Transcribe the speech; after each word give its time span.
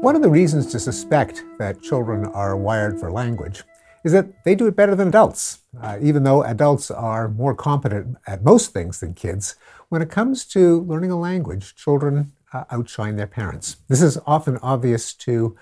One 0.00 0.14
of 0.14 0.22
the 0.22 0.30
reasons 0.30 0.66
to 0.68 0.78
suspect 0.78 1.44
that 1.58 1.82
children 1.82 2.26
are 2.26 2.56
wired 2.56 3.00
for 3.00 3.10
language 3.10 3.64
is 4.04 4.12
that 4.12 4.44
they 4.44 4.54
do 4.54 4.68
it 4.68 4.76
better 4.76 4.94
than 4.94 5.08
adults. 5.08 5.58
Uh, 5.82 5.98
even 6.00 6.22
though 6.22 6.44
adults 6.44 6.88
are 6.88 7.28
more 7.28 7.52
competent 7.52 8.16
at 8.24 8.44
most 8.44 8.72
things 8.72 9.00
than 9.00 9.12
kids, 9.12 9.56
when 9.88 10.00
it 10.00 10.08
comes 10.08 10.44
to 10.46 10.82
learning 10.82 11.10
a 11.10 11.18
language, 11.18 11.74
children 11.74 12.30
uh, 12.52 12.62
outshine 12.70 13.16
their 13.16 13.26
parents. 13.26 13.78
This 13.88 14.00
is 14.00 14.20
often 14.24 14.58
obvious 14.62 15.12
to 15.14 15.56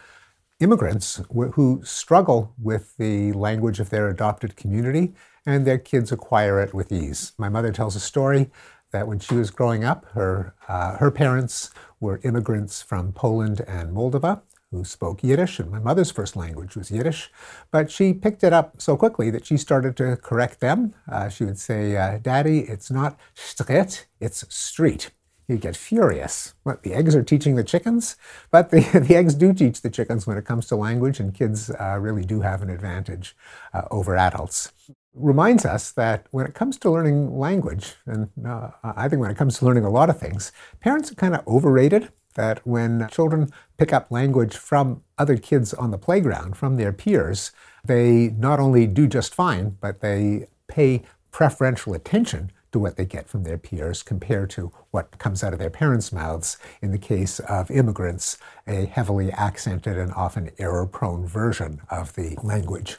immigrants 0.60 1.22
who 1.54 1.80
struggle 1.82 2.52
with 2.62 2.94
the 2.98 3.32
language 3.32 3.80
of 3.80 3.88
their 3.88 4.10
adopted 4.10 4.54
community 4.54 5.14
and 5.46 5.66
their 5.66 5.78
kids 5.78 6.12
acquire 6.12 6.60
it 6.60 6.74
with 6.74 6.92
ease. 6.92 7.32
My 7.38 7.48
mother 7.48 7.72
tells 7.72 7.96
a 7.96 8.00
story 8.00 8.50
that 8.92 9.08
when 9.08 9.18
she 9.18 9.34
was 9.34 9.50
growing 9.50 9.84
up, 9.84 10.06
her, 10.12 10.54
uh, 10.68 10.96
her 10.96 11.10
parents 11.10 11.70
were 12.00 12.20
immigrants 12.22 12.82
from 12.82 13.12
Poland 13.12 13.60
and 13.66 13.94
Moldova 13.94 14.42
who 14.72 14.84
spoke 14.84 15.22
Yiddish, 15.22 15.60
and 15.60 15.70
my 15.70 15.78
mother's 15.78 16.10
first 16.10 16.34
language 16.34 16.76
was 16.76 16.90
Yiddish. 16.90 17.30
But 17.70 17.88
she 17.90 18.12
picked 18.12 18.42
it 18.42 18.52
up 18.52 18.80
so 18.80 18.96
quickly 18.96 19.30
that 19.30 19.46
she 19.46 19.56
started 19.56 19.96
to 19.98 20.16
correct 20.16 20.58
them. 20.58 20.92
Uh, 21.08 21.28
she 21.28 21.44
would 21.44 21.58
say, 21.58 21.96
uh, 21.96 22.18
Daddy, 22.18 22.60
it's 22.60 22.90
not 22.90 23.16
Strit, 23.36 24.06
it's 24.20 24.44
street 24.54 25.10
you 25.48 25.56
get 25.56 25.76
furious. 25.76 26.54
What, 26.64 26.82
the 26.82 26.92
eggs 26.92 27.14
are 27.14 27.22
teaching 27.22 27.54
the 27.54 27.64
chickens? 27.64 28.16
But 28.50 28.70
the, 28.70 28.80
the 29.08 29.16
eggs 29.16 29.34
do 29.34 29.52
teach 29.52 29.82
the 29.82 29.90
chickens 29.90 30.26
when 30.26 30.36
it 30.36 30.44
comes 30.44 30.66
to 30.66 30.76
language, 30.76 31.20
and 31.20 31.34
kids 31.34 31.70
uh, 31.70 31.98
really 32.00 32.24
do 32.24 32.40
have 32.40 32.62
an 32.62 32.70
advantage 32.70 33.36
uh, 33.72 33.82
over 33.90 34.16
adults. 34.16 34.72
Reminds 35.16 35.64
us 35.64 35.92
that 35.92 36.26
when 36.30 36.46
it 36.46 36.54
comes 36.54 36.76
to 36.78 36.90
learning 36.90 37.38
language, 37.38 37.94
and 38.04 38.28
uh, 38.46 38.68
I 38.84 39.08
think 39.08 39.20
when 39.20 39.30
it 39.30 39.36
comes 39.36 39.58
to 39.58 39.64
learning 39.64 39.86
a 39.86 39.90
lot 39.90 40.10
of 40.10 40.20
things, 40.20 40.52
parents 40.80 41.10
are 41.10 41.14
kind 41.14 41.34
of 41.34 41.46
overrated. 41.48 42.12
That 42.34 42.66
when 42.66 43.08
children 43.10 43.50
pick 43.78 43.94
up 43.94 44.10
language 44.10 44.58
from 44.58 45.02
other 45.16 45.38
kids 45.38 45.72
on 45.72 45.90
the 45.90 45.96
playground, 45.96 46.54
from 46.58 46.76
their 46.76 46.92
peers, 46.92 47.50
they 47.82 48.34
not 48.36 48.60
only 48.60 48.86
do 48.86 49.06
just 49.06 49.34
fine, 49.34 49.78
but 49.80 50.00
they 50.00 50.48
pay 50.68 51.02
preferential 51.30 51.94
attention 51.94 52.52
to 52.72 52.78
what 52.78 52.96
they 52.96 53.06
get 53.06 53.26
from 53.26 53.44
their 53.44 53.56
peers 53.56 54.02
compared 54.02 54.50
to 54.50 54.70
what 54.90 55.18
comes 55.18 55.42
out 55.42 55.54
of 55.54 55.58
their 55.58 55.70
parents' 55.70 56.12
mouths 56.12 56.58
in 56.82 56.90
the 56.90 56.98
case 56.98 57.38
of 57.40 57.70
immigrants, 57.70 58.36
a 58.66 58.84
heavily 58.84 59.32
accented 59.32 59.96
and 59.96 60.12
often 60.12 60.50
error 60.58 60.86
prone 60.86 61.26
version 61.26 61.80
of 61.88 62.14
the 62.16 62.36
language. 62.42 62.98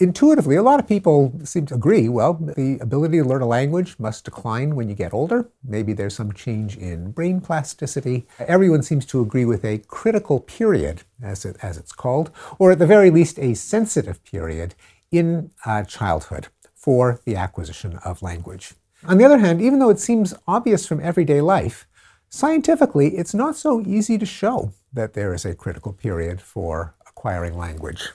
Intuitively, 0.00 0.54
a 0.54 0.62
lot 0.62 0.78
of 0.78 0.86
people 0.86 1.32
seem 1.42 1.66
to 1.66 1.74
agree 1.74 2.08
well, 2.08 2.34
the 2.34 2.78
ability 2.80 3.18
to 3.18 3.24
learn 3.24 3.42
a 3.42 3.46
language 3.46 3.96
must 3.98 4.24
decline 4.24 4.76
when 4.76 4.88
you 4.88 4.94
get 4.94 5.12
older. 5.12 5.50
Maybe 5.64 5.92
there's 5.92 6.14
some 6.14 6.32
change 6.32 6.76
in 6.76 7.10
brain 7.10 7.40
plasticity. 7.40 8.24
Everyone 8.38 8.84
seems 8.84 9.04
to 9.06 9.20
agree 9.20 9.44
with 9.44 9.64
a 9.64 9.78
critical 9.78 10.38
period, 10.38 11.02
as, 11.20 11.44
it, 11.44 11.56
as 11.62 11.76
it's 11.76 11.90
called, 11.90 12.30
or 12.60 12.70
at 12.70 12.78
the 12.78 12.86
very 12.86 13.10
least, 13.10 13.40
a 13.40 13.54
sensitive 13.54 14.22
period 14.22 14.76
in 15.10 15.50
uh, 15.66 15.82
childhood 15.82 16.46
for 16.76 17.20
the 17.24 17.34
acquisition 17.34 17.96
of 18.04 18.22
language. 18.22 18.74
On 19.04 19.18
the 19.18 19.24
other 19.24 19.38
hand, 19.38 19.60
even 19.60 19.80
though 19.80 19.90
it 19.90 19.98
seems 19.98 20.32
obvious 20.46 20.86
from 20.86 21.00
everyday 21.00 21.40
life, 21.40 21.88
scientifically 22.28 23.16
it's 23.16 23.34
not 23.34 23.56
so 23.56 23.80
easy 23.80 24.16
to 24.16 24.26
show 24.26 24.72
that 24.92 25.14
there 25.14 25.34
is 25.34 25.44
a 25.44 25.56
critical 25.56 25.92
period 25.92 26.40
for 26.40 26.94
acquiring 27.04 27.58
language. 27.58 28.10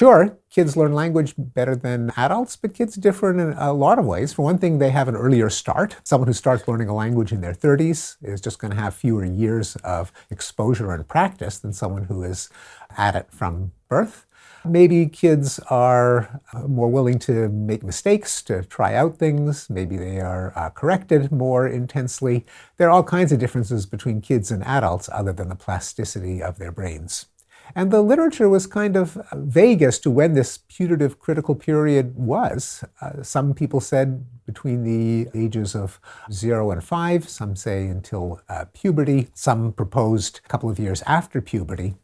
Sure, 0.00 0.38
kids 0.48 0.78
learn 0.78 0.94
language 0.94 1.34
better 1.36 1.76
than 1.76 2.10
adults, 2.16 2.56
but 2.56 2.72
kids 2.72 2.94
differ 2.94 3.30
in 3.30 3.52
a 3.58 3.70
lot 3.74 3.98
of 3.98 4.06
ways. 4.06 4.32
For 4.32 4.40
one 4.40 4.56
thing, 4.56 4.78
they 4.78 4.88
have 4.88 5.08
an 5.08 5.14
earlier 5.14 5.50
start. 5.50 5.94
Someone 6.04 6.26
who 6.26 6.32
starts 6.32 6.66
learning 6.66 6.88
a 6.88 6.94
language 6.94 7.32
in 7.32 7.42
their 7.42 7.52
30s 7.52 8.16
is 8.22 8.40
just 8.40 8.58
going 8.58 8.70
to 8.70 8.80
have 8.80 8.94
fewer 8.94 9.26
years 9.26 9.76
of 9.84 10.10
exposure 10.30 10.90
and 10.94 11.06
practice 11.06 11.58
than 11.58 11.74
someone 11.74 12.04
who 12.04 12.22
is 12.22 12.48
at 12.96 13.14
it 13.14 13.30
from 13.30 13.72
birth. 13.90 14.24
Maybe 14.64 15.04
kids 15.04 15.58
are 15.68 16.40
uh, 16.54 16.60
more 16.60 16.88
willing 16.88 17.18
to 17.18 17.50
make 17.50 17.82
mistakes, 17.82 18.40
to 18.44 18.64
try 18.64 18.94
out 18.94 19.18
things. 19.18 19.68
Maybe 19.68 19.98
they 19.98 20.18
are 20.18 20.54
uh, 20.56 20.70
corrected 20.70 21.30
more 21.30 21.68
intensely. 21.68 22.46
There 22.78 22.88
are 22.88 22.90
all 22.90 23.04
kinds 23.04 23.32
of 23.32 23.38
differences 23.38 23.84
between 23.84 24.22
kids 24.22 24.50
and 24.50 24.64
adults 24.64 25.10
other 25.12 25.34
than 25.34 25.50
the 25.50 25.56
plasticity 25.56 26.42
of 26.42 26.56
their 26.56 26.72
brains. 26.72 27.26
And 27.74 27.90
the 27.90 28.02
literature 28.02 28.48
was 28.48 28.66
kind 28.66 28.96
of 28.96 29.18
vague 29.32 29.82
as 29.82 29.98
to 30.00 30.10
when 30.10 30.34
this 30.34 30.58
putative 30.58 31.18
critical 31.18 31.54
period 31.54 32.16
was. 32.16 32.84
Uh, 33.00 33.22
some 33.22 33.54
people 33.54 33.80
said 33.80 34.24
between 34.46 34.82
the 34.82 35.28
ages 35.34 35.74
of 35.74 36.00
zero 36.32 36.70
and 36.70 36.82
five, 36.82 37.28
some 37.28 37.54
say 37.54 37.86
until 37.86 38.40
uh, 38.48 38.64
puberty, 38.72 39.28
some 39.34 39.72
proposed 39.72 40.40
a 40.44 40.48
couple 40.48 40.68
of 40.68 40.78
years 40.78 41.02
after 41.06 41.40
puberty. 41.40 41.94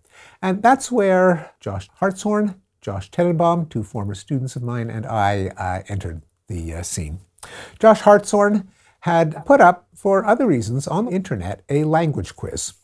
And 0.40 0.62
that's 0.62 0.90
where 0.92 1.52
Josh 1.60 1.88
Hartshorne, 2.00 2.60
Josh 2.80 3.10
Tenenbaum, 3.10 3.68
two 3.68 3.82
former 3.82 4.14
students 4.14 4.56
of 4.56 4.62
mine, 4.62 4.90
and 4.90 5.04
I 5.06 5.48
uh, 5.56 5.82
entered 5.88 6.22
the 6.48 6.74
uh, 6.74 6.82
scene. 6.82 7.20
Josh 7.78 8.02
Hartshorne 8.02 8.68
had 9.00 9.44
put 9.44 9.60
up, 9.60 9.88
for 9.94 10.24
other 10.24 10.46
reasons, 10.46 10.86
on 10.86 11.06
the 11.06 11.12
internet 11.12 11.62
a 11.68 11.84
language 11.84 12.36
quiz. 12.36 12.74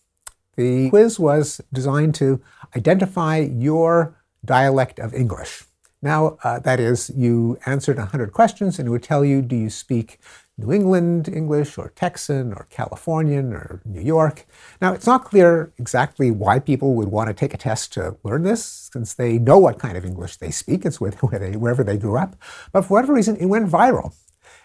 The 0.56 0.90
quiz 0.90 1.18
was 1.18 1.60
designed 1.72 2.14
to 2.16 2.40
identify 2.76 3.38
your 3.38 4.16
dialect 4.44 4.98
of 4.98 5.14
English. 5.14 5.64
Now, 6.02 6.36
uh, 6.42 6.58
that 6.60 6.80
is, 6.80 7.10
you 7.16 7.58
answered 7.64 7.96
100 7.96 8.32
questions 8.32 8.78
and 8.78 8.88
it 8.88 8.90
would 8.90 9.04
tell 9.04 9.24
you 9.24 9.40
do 9.40 9.54
you 9.56 9.70
speak 9.70 10.18
New 10.58 10.72
England 10.72 11.28
English 11.28 11.78
or 11.78 11.92
Texan 11.94 12.52
or 12.52 12.66
Californian 12.70 13.52
or 13.52 13.80
New 13.84 14.00
York. 14.00 14.46
Now, 14.80 14.92
it's 14.92 15.06
not 15.06 15.24
clear 15.24 15.72
exactly 15.78 16.30
why 16.30 16.58
people 16.58 16.94
would 16.94 17.08
want 17.08 17.28
to 17.28 17.34
take 17.34 17.54
a 17.54 17.56
test 17.56 17.92
to 17.94 18.16
learn 18.22 18.42
this, 18.42 18.90
since 18.92 19.14
they 19.14 19.38
know 19.38 19.58
what 19.58 19.78
kind 19.78 19.96
of 19.96 20.04
English 20.04 20.36
they 20.36 20.50
speak. 20.50 20.84
It's 20.84 21.00
where 21.00 21.10
they, 21.10 21.56
wherever 21.56 21.82
they 21.82 21.96
grew 21.96 22.18
up. 22.18 22.36
But 22.72 22.82
for 22.82 22.94
whatever 22.94 23.14
reason, 23.14 23.36
it 23.36 23.46
went 23.46 23.70
viral. 23.70 24.14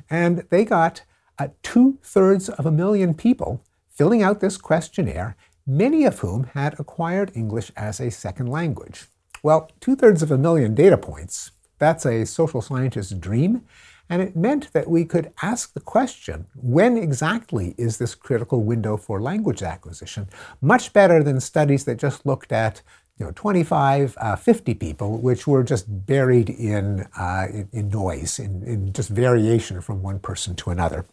And 0.09 0.45
they 0.49 0.65
got 0.65 1.03
uh, 1.39 1.49
two 1.63 1.99
thirds 2.03 2.49
of 2.49 2.65
a 2.65 2.71
million 2.71 3.13
people 3.13 3.63
filling 3.89 4.21
out 4.21 4.39
this 4.41 4.57
questionnaire, 4.57 5.35
many 5.67 6.05
of 6.05 6.19
whom 6.19 6.45
had 6.53 6.79
acquired 6.79 7.31
English 7.35 7.71
as 7.75 7.99
a 7.99 8.09
second 8.09 8.47
language. 8.47 9.05
Well, 9.43 9.69
two 9.79 9.95
thirds 9.95 10.23
of 10.23 10.31
a 10.31 10.37
million 10.37 10.73
data 10.73 10.97
points, 10.97 11.51
that's 11.77 12.05
a 12.05 12.25
social 12.25 12.61
scientist's 12.61 13.13
dream. 13.13 13.63
And 14.09 14.21
it 14.21 14.37
meant 14.37 14.71
that 14.71 14.89
we 14.89 15.03
could 15.03 15.33
ask 15.41 15.73
the 15.73 15.81
question 15.81 16.47
when 16.55 16.97
exactly 16.97 17.75
is 17.77 17.97
this 17.97 18.15
critical 18.15 18.63
window 18.63 18.95
for 18.95 19.21
language 19.21 19.61
acquisition? 19.61 20.29
Much 20.61 20.93
better 20.93 21.21
than 21.21 21.41
studies 21.41 21.83
that 21.85 21.97
just 21.97 22.25
looked 22.25 22.53
at 22.53 22.81
you 23.19 23.25
know, 23.25 23.31
25, 23.35 24.15
uh, 24.17 24.35
50 24.35 24.75
people, 24.75 25.17
which 25.17 25.45
were 25.47 25.63
just 25.63 26.05
buried 26.05 26.49
in, 26.49 27.07
uh, 27.17 27.47
in, 27.49 27.67
in, 27.73 27.89
noise, 27.89 28.39
in, 28.39 28.63
in 28.63 28.93
just 28.93 29.09
variation 29.09 29.81
from 29.81 30.01
one 30.01 30.19
person 30.19 30.55
to 30.55 30.69
another. 30.69 31.05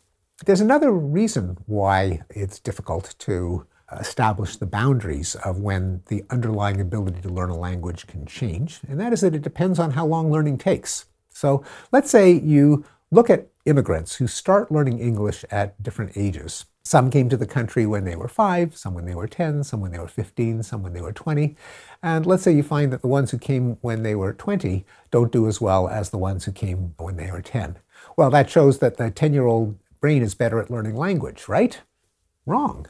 There's 0.45 0.61
another 0.61 0.93
reason 0.93 1.57
why 1.67 2.21
it's 2.31 2.59
difficult 2.59 3.15
to 3.21 3.67
establish 3.93 4.57
the 4.57 4.67
boundaries 4.67 5.35
of 5.37 5.59
when 5.59 6.03
the 6.07 6.25
underlying 6.31 6.81
ability 6.81 7.21
to 7.21 7.29
learn 7.29 7.51
a 7.51 7.57
language 7.57 8.07
can 8.07 8.27
change, 8.27 8.81
and 8.89 8.99
that 9.01 9.13
is 9.13 9.21
that 9.21 9.35
it 9.35 9.43
depends 9.43 9.79
on 9.79 9.93
how 9.93 10.07
long 10.07 10.31
learning 10.31 10.59
takes. 10.59 11.07
So 11.31 11.65
let's 11.93 12.11
say 12.11 12.33
you 12.33 12.85
look 13.11 13.31
at 13.31 13.49
immigrants 13.65 14.17
who 14.17 14.27
start 14.27 14.71
learning 14.71 14.99
English 14.99 15.45
at 15.51 15.81
different 15.83 16.17
ages. 16.17 16.67
Some 16.87 17.11
came 17.11 17.31
to 17.31 17.37
the 17.37 17.47
country 17.47 17.87
when 17.87 18.05
they 18.05 18.15
were 18.15 18.29
five, 18.29 18.77
some 18.77 18.93
when 18.93 19.07
they 19.07 19.15
were 19.15 19.27
10, 19.27 19.65
some 19.65 19.81
when 19.81 19.91
they 19.91 19.99
were 19.99 20.09
15, 20.09 20.63
some 20.63 20.83
when 20.83 20.93
they 20.93 21.01
were 21.01 21.13
20. 21.13 21.57
And 22.03 22.27
let's 22.27 22.43
say 22.43 22.53
you 22.53 22.63
find 22.63 22.93
that 22.93 23.01
the 23.01 23.09
ones 23.09 23.31
who 23.31 23.39
came 23.39 23.79
when 23.81 24.03
they 24.03 24.15
were 24.15 24.35
20 24.35 24.85
don't 25.11 25.33
do 25.33 25.47
as 25.49 25.63
well 25.63 25.89
as 25.89 26.11
the 26.11 26.19
ones 26.19 26.45
who 26.45 26.53
came 26.53 26.95
when 26.99 27.17
they 27.17 27.31
were 27.31 27.41
10. 27.41 27.79
Well, 28.17 28.29
that 28.31 28.51
shows 28.51 28.81
that 28.81 28.99
the 28.99 29.11
10 29.11 29.33
year 29.33 29.47
old 29.47 29.79
brain 29.99 30.23
is 30.23 30.35
better 30.35 30.61
at 30.61 30.71
learning 30.71 30.97
language, 30.97 31.49
right? 31.49 31.81
Wrong. 32.45 32.87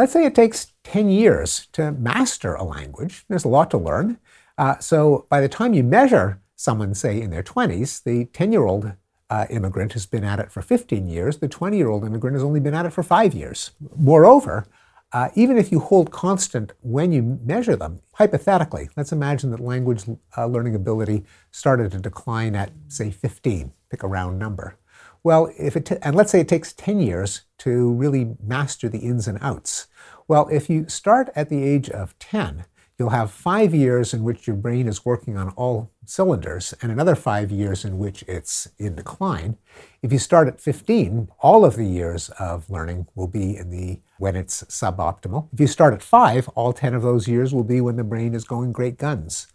Let's 0.00 0.14
say 0.14 0.24
it 0.24 0.34
takes 0.34 0.72
10 0.84 1.10
years 1.10 1.68
to 1.72 1.92
master 1.92 2.54
a 2.54 2.64
language. 2.64 3.26
There's 3.28 3.44
a 3.44 3.48
lot 3.48 3.70
to 3.72 3.76
learn. 3.76 4.16
Uh, 4.56 4.78
so 4.78 5.26
by 5.28 5.42
the 5.42 5.48
time 5.48 5.74
you 5.74 5.84
measure 5.84 6.40
someone, 6.56 6.94
say, 6.94 7.20
in 7.20 7.28
their 7.28 7.42
20s, 7.42 8.02
the 8.02 8.24
10 8.32 8.50
year 8.50 8.64
old 8.64 8.94
uh, 9.28 9.44
immigrant 9.50 9.92
has 9.92 10.06
been 10.06 10.24
at 10.24 10.38
it 10.38 10.50
for 10.50 10.62
15 10.62 11.06
years. 11.06 11.36
The 11.36 11.48
20 11.48 11.76
year 11.76 11.90
old 11.90 12.06
immigrant 12.06 12.34
has 12.34 12.42
only 12.42 12.60
been 12.60 12.72
at 12.72 12.86
it 12.86 12.94
for 12.94 13.02
five 13.02 13.34
years. 13.34 13.72
Moreover, 13.94 14.64
uh, 15.12 15.28
even 15.34 15.58
if 15.58 15.70
you 15.70 15.80
hold 15.80 16.10
constant 16.10 16.72
when 16.80 17.12
you 17.12 17.38
measure 17.44 17.76
them, 17.76 18.00
hypothetically, 18.14 18.88
let's 18.96 19.12
imagine 19.12 19.50
that 19.50 19.60
language 19.60 20.04
uh, 20.34 20.46
learning 20.46 20.74
ability 20.74 21.26
started 21.50 21.92
to 21.92 21.98
decline 21.98 22.54
at, 22.54 22.70
say, 22.88 23.10
15, 23.10 23.70
pick 23.90 24.02
a 24.02 24.08
round 24.08 24.38
number. 24.38 24.78
Well, 25.22 25.52
if 25.58 25.76
it 25.76 25.90
and 26.02 26.16
let's 26.16 26.32
say 26.32 26.40
it 26.40 26.48
takes 26.48 26.72
10 26.72 27.00
years 27.00 27.42
to 27.58 27.92
really 27.92 28.36
master 28.42 28.88
the 28.88 28.98
ins 28.98 29.28
and 29.28 29.38
outs. 29.42 29.86
Well, 30.26 30.48
if 30.50 30.70
you 30.70 30.88
start 30.88 31.30
at 31.34 31.48
the 31.48 31.62
age 31.62 31.90
of 31.90 32.18
10, 32.18 32.64
you'll 32.98 33.10
have 33.10 33.30
five 33.30 33.74
years 33.74 34.14
in 34.14 34.22
which 34.22 34.46
your 34.46 34.56
brain 34.56 34.86
is 34.86 35.04
working 35.04 35.36
on 35.36 35.48
all 35.50 35.90
cylinders 36.04 36.74
and 36.82 36.92
another 36.92 37.14
five 37.14 37.50
years 37.50 37.84
in 37.84 37.98
which 37.98 38.22
it's 38.28 38.68
in 38.78 38.94
decline. 38.94 39.56
If 40.02 40.12
you 40.12 40.18
start 40.18 40.48
at 40.48 40.60
15, 40.60 41.28
all 41.40 41.64
of 41.64 41.76
the 41.76 41.84
years 41.84 42.30
of 42.38 42.68
learning 42.70 43.06
will 43.14 43.26
be 43.26 43.56
in 43.56 43.70
the 43.70 44.00
when 44.18 44.36
it's 44.36 44.64
suboptimal. 44.64 45.48
If 45.52 45.60
you 45.60 45.66
start 45.66 45.94
at 45.94 46.02
five, 46.02 46.48
all 46.50 46.72
10 46.72 46.94
of 46.94 47.02
those 47.02 47.26
years 47.26 47.54
will 47.54 47.64
be 47.64 47.80
when 47.80 47.96
the 47.96 48.04
brain 48.04 48.34
is 48.34 48.44
going 48.44 48.72
great 48.72 48.98
guns. 48.98 49.48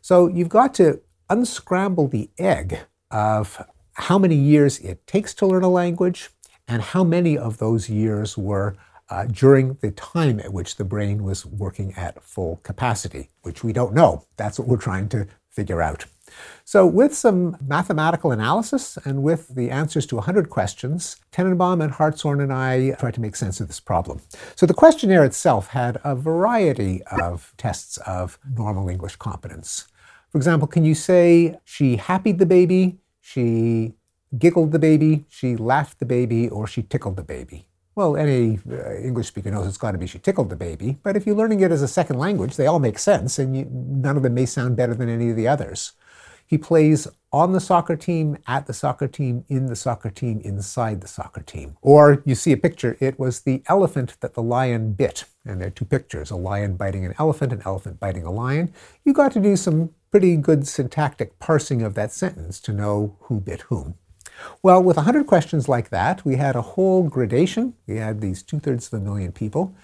So 0.00 0.28
you've 0.28 0.48
got 0.48 0.74
to 0.74 1.00
unscramble 1.30 2.08
the 2.08 2.30
egg 2.38 2.80
of 3.10 3.64
how 3.98 4.18
many 4.18 4.34
years 4.34 4.78
it 4.80 5.06
takes 5.06 5.34
to 5.34 5.46
learn 5.46 5.62
a 5.62 5.68
language 5.68 6.30
and 6.66 6.82
how 6.82 7.02
many 7.04 7.36
of 7.36 7.58
those 7.58 7.88
years 7.88 8.36
were 8.36 8.76
uh, 9.10 9.24
during 9.26 9.74
the 9.80 9.90
time 9.92 10.38
at 10.40 10.52
which 10.52 10.76
the 10.76 10.84
brain 10.84 11.24
was 11.24 11.46
working 11.46 11.94
at 11.94 12.22
full 12.22 12.56
capacity, 12.62 13.30
which 13.42 13.64
we 13.64 13.72
don't 13.72 13.94
know. 13.94 14.24
That's 14.36 14.58
what 14.58 14.68
we're 14.68 14.76
trying 14.76 15.08
to 15.10 15.26
figure 15.48 15.80
out. 15.82 16.04
So, 16.64 16.86
with 16.86 17.14
some 17.14 17.56
mathematical 17.66 18.30
analysis 18.32 18.98
and 19.04 19.22
with 19.22 19.54
the 19.54 19.70
answers 19.70 20.04
to 20.06 20.16
100 20.16 20.50
questions, 20.50 21.16
Tenenbaum 21.32 21.82
and 21.82 21.92
Hartshorne 21.92 22.42
and 22.42 22.52
I 22.52 22.92
tried 22.92 23.14
to 23.14 23.22
make 23.22 23.34
sense 23.34 23.60
of 23.60 23.66
this 23.66 23.80
problem. 23.80 24.20
So, 24.54 24.66
the 24.66 24.74
questionnaire 24.74 25.24
itself 25.24 25.68
had 25.68 25.98
a 26.04 26.14
variety 26.14 27.02
of 27.04 27.54
tests 27.56 27.96
of 27.98 28.38
normal 28.56 28.90
English 28.90 29.16
competence. 29.16 29.88
For 30.30 30.36
example, 30.36 30.68
can 30.68 30.84
you 30.84 30.94
say 30.94 31.58
she 31.64 31.96
happied 31.96 32.38
the 32.38 32.46
baby, 32.46 32.98
she 33.28 33.92
giggled 34.38 34.72
the 34.72 34.78
baby, 34.78 35.26
she 35.28 35.54
laughed 35.54 35.98
the 35.98 36.06
baby, 36.06 36.48
or 36.48 36.66
she 36.66 36.82
tickled 36.82 37.16
the 37.16 37.22
baby? 37.22 37.66
Well, 37.94 38.16
any 38.16 38.58
uh, 38.70 38.94
English 38.94 39.26
speaker 39.26 39.50
knows 39.50 39.66
it's 39.66 39.76
got 39.76 39.90
to 39.90 39.98
be 39.98 40.06
she 40.06 40.18
tickled 40.18 40.48
the 40.48 40.56
baby, 40.56 40.98
but 41.02 41.14
if 41.14 41.26
you're 41.26 41.36
learning 41.36 41.60
it 41.60 41.70
as 41.70 41.82
a 41.82 41.88
second 41.88 42.18
language, 42.18 42.56
they 42.56 42.66
all 42.66 42.78
make 42.78 42.98
sense, 42.98 43.38
and 43.38 43.54
you, 43.54 43.68
none 43.70 44.16
of 44.16 44.22
them 44.22 44.32
may 44.32 44.46
sound 44.46 44.76
better 44.76 44.94
than 44.94 45.10
any 45.10 45.28
of 45.28 45.36
the 45.36 45.46
others. 45.46 45.92
He 46.46 46.56
plays 46.56 47.06
on 47.30 47.52
the 47.52 47.60
soccer 47.60 47.96
team, 47.96 48.38
at 48.46 48.66
the 48.66 48.72
soccer 48.72 49.08
team, 49.08 49.44
in 49.48 49.66
the 49.66 49.76
soccer 49.76 50.08
team, 50.08 50.40
inside 50.42 51.02
the 51.02 51.08
soccer 51.08 51.42
team. 51.42 51.76
Or 51.82 52.22
you 52.24 52.34
see 52.34 52.52
a 52.52 52.56
picture, 52.56 52.96
it 53.00 53.18
was 53.18 53.40
the 53.40 53.62
elephant 53.66 54.16
that 54.20 54.32
the 54.32 54.42
lion 54.42 54.94
bit. 54.94 55.24
And 55.44 55.60
there 55.60 55.68
are 55.68 55.70
two 55.70 55.84
pictures 55.84 56.30
a 56.30 56.36
lion 56.36 56.76
biting 56.76 57.04
an 57.04 57.14
elephant, 57.18 57.52
an 57.52 57.60
elephant 57.66 58.00
biting 58.00 58.24
a 58.24 58.30
lion. 58.30 58.72
You 59.04 59.12
got 59.12 59.32
to 59.32 59.40
do 59.40 59.56
some 59.56 59.90
pretty 60.10 60.36
good 60.36 60.66
syntactic 60.66 61.38
parsing 61.38 61.82
of 61.82 61.94
that 61.94 62.12
sentence 62.12 62.60
to 62.60 62.72
know 62.72 63.16
who 63.22 63.40
bit 63.40 63.62
whom. 63.62 63.94
Well, 64.62 64.82
with 64.82 64.96
100 64.96 65.26
questions 65.26 65.68
like 65.68 65.90
that, 65.90 66.24
we 66.24 66.36
had 66.36 66.56
a 66.56 66.62
whole 66.62 67.02
gradation. 67.02 67.74
We 67.86 67.96
had 67.96 68.20
these 68.20 68.42
two 68.42 68.60
thirds 68.60 68.86
of 68.86 69.00
a 69.00 69.04
million 69.04 69.32
people. 69.32 69.74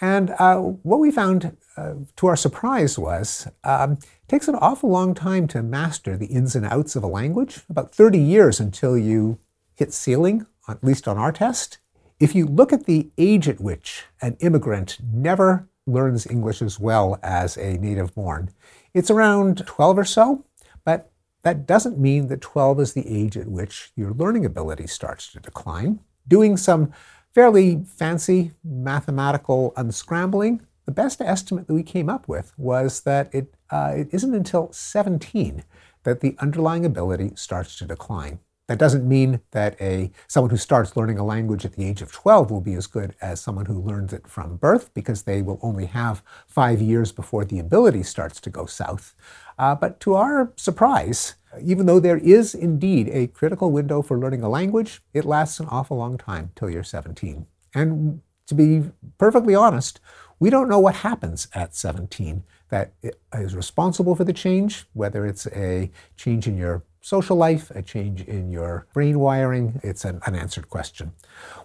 And 0.00 0.30
uh, 0.38 0.56
what 0.58 0.98
we 0.98 1.10
found, 1.10 1.56
uh, 1.76 1.94
to 2.16 2.26
our 2.26 2.36
surprise, 2.36 2.98
was 2.98 3.48
um, 3.62 3.92
it 3.92 4.28
takes 4.28 4.48
an 4.48 4.56
awful 4.56 4.90
long 4.90 5.14
time 5.14 5.46
to 5.48 5.62
master 5.62 6.16
the 6.16 6.26
ins 6.26 6.56
and 6.56 6.66
outs 6.66 6.96
of 6.96 7.04
a 7.04 7.08
language, 7.08 7.60
about 7.68 7.94
30 7.94 8.18
years 8.18 8.58
until 8.58 8.98
you 8.98 9.38
hit 9.74 9.92
ceiling, 9.92 10.46
at 10.68 10.82
least 10.82 11.06
on 11.06 11.18
our 11.18 11.32
test. 11.32 11.78
If 12.18 12.34
you 12.34 12.46
look 12.46 12.72
at 12.72 12.86
the 12.86 13.10
age 13.18 13.48
at 13.48 13.60
which 13.60 14.04
an 14.20 14.36
immigrant 14.40 14.98
never 15.02 15.68
learns 15.86 16.26
English 16.26 16.62
as 16.62 16.78
well 16.78 17.18
as 17.22 17.56
a 17.56 17.78
native 17.78 18.14
born, 18.14 18.50
it's 18.94 19.10
around 19.10 19.66
12 19.66 19.98
or 19.98 20.04
so. 20.04 20.44
But 20.84 21.10
that 21.42 21.66
doesn't 21.66 21.98
mean 21.98 22.28
that 22.28 22.40
12 22.40 22.80
is 22.80 22.92
the 22.92 23.08
age 23.08 23.36
at 23.36 23.48
which 23.48 23.92
your 23.96 24.12
learning 24.12 24.44
ability 24.44 24.86
starts 24.86 25.30
to 25.32 25.40
decline. 25.40 26.00
Doing 26.28 26.56
some 26.56 26.92
fairly 27.34 27.84
fancy 27.84 28.52
mathematical 28.62 29.72
unscrambling, 29.76 30.60
the 30.86 30.92
best 30.92 31.20
estimate 31.20 31.66
that 31.66 31.74
we 31.74 31.82
came 31.82 32.08
up 32.08 32.28
with 32.28 32.52
was 32.56 33.00
that 33.02 33.34
it, 33.34 33.54
uh, 33.70 33.92
it 33.96 34.08
isn't 34.12 34.34
until 34.34 34.72
17 34.72 35.64
that 36.04 36.20
the 36.20 36.36
underlying 36.38 36.84
ability 36.84 37.32
starts 37.36 37.76
to 37.78 37.86
decline. 37.86 38.40
That 38.68 38.78
doesn't 38.78 39.06
mean 39.06 39.40
that 39.50 39.80
a 39.80 40.12
someone 40.28 40.50
who 40.50 40.56
starts 40.56 40.96
learning 40.96 41.18
a 41.18 41.24
language 41.24 41.64
at 41.64 41.72
the 41.74 41.84
age 41.84 42.00
of 42.00 42.12
12 42.12 42.50
will 42.50 42.60
be 42.60 42.74
as 42.74 42.86
good 42.86 43.14
as 43.20 43.40
someone 43.40 43.66
who 43.66 43.80
learns 43.80 44.12
it 44.12 44.28
from 44.28 44.56
birth 44.56 44.94
because 44.94 45.22
they 45.22 45.42
will 45.42 45.58
only 45.62 45.86
have 45.86 46.22
five 46.46 46.80
years 46.80 47.10
before 47.10 47.44
the 47.44 47.58
ability 47.58 48.02
starts 48.04 48.40
to 48.40 48.50
go 48.50 48.64
south. 48.64 49.14
Uh, 49.58 49.74
but 49.74 49.98
to 50.00 50.14
our 50.14 50.52
surprise, 50.56 51.34
even 51.60 51.86
though 51.86 52.00
there 52.00 52.18
is 52.18 52.54
indeed 52.54 53.08
a 53.08 53.26
critical 53.26 53.70
window 53.70 54.00
for 54.00 54.18
learning 54.18 54.42
a 54.42 54.48
language, 54.48 55.02
it 55.12 55.24
lasts 55.24 55.58
an 55.58 55.66
awful 55.68 55.96
long 55.96 56.16
time 56.16 56.52
till 56.54 56.70
you're 56.70 56.84
17. 56.84 57.46
And 57.74 58.22
to 58.46 58.54
be 58.54 58.90
perfectly 59.18 59.54
honest, 59.54 60.00
we 60.38 60.50
don't 60.50 60.68
know 60.68 60.78
what 60.78 60.96
happens 60.96 61.48
at 61.54 61.74
17 61.74 62.44
that 62.70 62.92
is 63.34 63.54
responsible 63.54 64.14
for 64.14 64.24
the 64.24 64.32
change, 64.32 64.86
whether 64.92 65.26
it's 65.26 65.46
a 65.48 65.90
change 66.16 66.46
in 66.46 66.56
your 66.56 66.82
social 67.02 67.36
life, 67.36 67.70
a 67.72 67.82
change 67.82 68.22
in 68.22 68.50
your 68.50 68.86
brain 68.94 69.18
wiring. 69.18 69.80
It's 69.82 70.04
an 70.04 70.20
unanswered 70.26 70.70
question. 70.70 71.12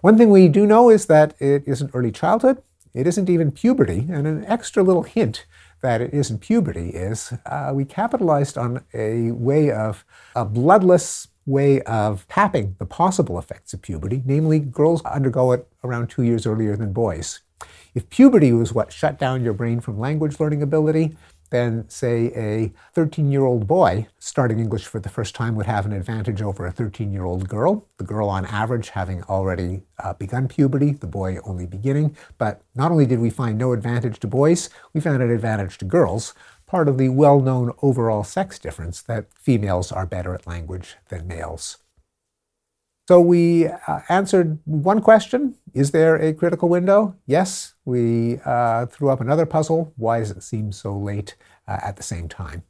One 0.02 0.18
thing 0.18 0.30
we 0.30 0.48
do 0.48 0.66
know 0.66 0.90
is 0.90 1.06
that 1.06 1.34
it 1.40 1.62
isn't 1.66 1.92
early 1.94 2.12
childhood, 2.12 2.62
it 2.92 3.06
isn't 3.06 3.30
even 3.30 3.52
puberty, 3.52 4.06
and 4.10 4.26
an 4.26 4.44
extra 4.46 4.82
little 4.82 5.04
hint 5.04 5.46
that 5.80 6.00
it 6.00 6.12
isn't 6.12 6.40
puberty 6.40 6.90
is 6.90 7.32
uh, 7.46 7.70
we 7.72 7.84
capitalized 7.84 8.58
on 8.58 8.84
a 8.92 9.30
way 9.30 9.70
of 9.70 10.04
a 10.34 10.44
bloodless 10.44 11.28
way 11.46 11.80
of 11.82 12.26
tapping 12.28 12.76
the 12.78 12.84
possible 12.84 13.38
effects 13.38 13.72
of 13.72 13.80
puberty, 13.80 14.22
namely, 14.26 14.58
girls 14.58 15.02
undergo 15.04 15.52
it 15.52 15.66
around 15.82 16.08
two 16.08 16.22
years 16.22 16.46
earlier 16.46 16.76
than 16.76 16.92
boys. 16.92 17.40
If 17.94 18.10
puberty 18.10 18.52
was 18.52 18.74
what 18.74 18.92
shut 18.92 19.18
down 19.18 19.42
your 19.42 19.54
brain 19.54 19.80
from 19.80 19.98
language 19.98 20.38
learning 20.38 20.62
ability, 20.62 21.16
then, 21.50 21.88
say, 21.88 22.26
a 22.34 22.72
13 22.94 23.30
year 23.30 23.44
old 23.44 23.66
boy 23.66 24.06
starting 24.18 24.58
English 24.58 24.86
for 24.86 25.00
the 25.00 25.08
first 25.08 25.34
time 25.34 25.54
would 25.56 25.66
have 25.66 25.86
an 25.86 25.92
advantage 25.92 26.42
over 26.42 26.66
a 26.66 26.72
13 26.72 27.12
year 27.12 27.24
old 27.24 27.48
girl. 27.48 27.86
The 27.96 28.04
girl, 28.04 28.28
on 28.28 28.46
average, 28.46 28.90
having 28.90 29.22
already 29.24 29.82
uh, 29.98 30.14
begun 30.14 30.48
puberty, 30.48 30.92
the 30.92 31.06
boy 31.06 31.38
only 31.44 31.66
beginning. 31.66 32.16
But 32.36 32.62
not 32.74 32.90
only 32.90 33.06
did 33.06 33.20
we 33.20 33.30
find 33.30 33.58
no 33.58 33.72
advantage 33.72 34.20
to 34.20 34.26
boys, 34.26 34.70
we 34.92 35.00
found 35.00 35.22
an 35.22 35.30
advantage 35.30 35.78
to 35.78 35.84
girls, 35.84 36.34
part 36.66 36.88
of 36.88 36.98
the 36.98 37.08
well 37.08 37.40
known 37.40 37.72
overall 37.82 38.24
sex 38.24 38.58
difference 38.58 39.00
that 39.02 39.32
females 39.34 39.90
are 39.90 40.06
better 40.06 40.34
at 40.34 40.46
language 40.46 40.96
than 41.08 41.26
males. 41.26 41.78
So 43.08 43.22
we 43.22 43.68
uh, 43.68 44.00
answered 44.10 44.58
one 44.66 45.00
question 45.00 45.54
Is 45.72 45.92
there 45.92 46.16
a 46.16 46.34
critical 46.34 46.68
window? 46.68 47.16
Yes. 47.24 47.72
We 47.86 48.38
uh, 48.44 48.84
threw 48.84 49.08
up 49.08 49.22
another 49.22 49.46
puzzle. 49.46 49.94
Why 49.96 50.18
does 50.18 50.30
it 50.30 50.42
seem 50.42 50.72
so 50.72 50.94
late 50.94 51.34
uh, 51.66 51.78
at 51.82 51.96
the 51.96 52.02
same 52.02 52.28
time? 52.28 52.64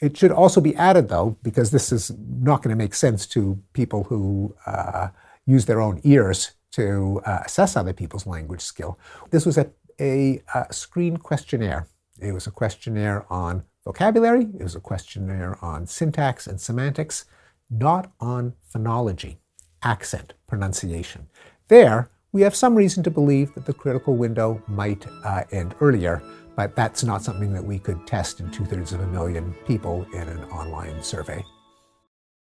It 0.00 0.16
should 0.16 0.30
also 0.30 0.60
be 0.60 0.76
added, 0.76 1.08
though, 1.08 1.38
because 1.42 1.72
this 1.72 1.90
is 1.90 2.12
not 2.40 2.62
going 2.62 2.70
to 2.70 2.84
make 2.84 2.94
sense 2.94 3.26
to 3.34 3.60
people 3.72 4.04
who 4.04 4.54
uh, 4.64 5.08
use 5.44 5.64
their 5.64 5.80
own 5.80 6.00
ears 6.04 6.52
to 6.72 7.20
uh, 7.26 7.40
assess 7.44 7.76
other 7.76 7.92
people's 7.92 8.28
language 8.28 8.60
skill. 8.60 8.96
This 9.30 9.44
was 9.44 9.58
a, 9.58 9.68
a, 10.00 10.40
a 10.54 10.72
screen 10.72 11.16
questionnaire. 11.16 11.88
It 12.20 12.30
was 12.30 12.46
a 12.46 12.52
questionnaire 12.52 13.26
on 13.28 13.64
vocabulary, 13.84 14.46
it 14.56 14.62
was 14.62 14.76
a 14.76 14.80
questionnaire 14.80 15.58
on 15.60 15.88
syntax 15.88 16.46
and 16.46 16.60
semantics, 16.60 17.24
not 17.68 18.12
on 18.20 18.54
phonology 18.72 19.38
accent 19.84 20.34
pronunciation. 20.46 21.26
There, 21.68 22.10
we 22.32 22.42
have 22.42 22.56
some 22.56 22.74
reason 22.74 23.02
to 23.04 23.10
believe 23.10 23.54
that 23.54 23.66
the 23.66 23.72
critical 23.72 24.16
window 24.16 24.62
might 24.66 25.06
uh, 25.24 25.44
end 25.52 25.74
earlier, 25.80 26.22
but 26.56 26.74
that's 26.74 27.04
not 27.04 27.22
something 27.22 27.52
that 27.52 27.64
we 27.64 27.78
could 27.78 28.06
test 28.06 28.40
in 28.40 28.50
two 28.50 28.64
thirds 28.64 28.92
of 28.92 29.00
a 29.00 29.06
million 29.06 29.54
people 29.66 30.06
in 30.14 30.28
an 30.28 30.42
online 30.44 31.02
survey. 31.02 31.44